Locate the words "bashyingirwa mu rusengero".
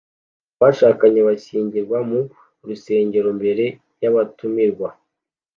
1.27-3.29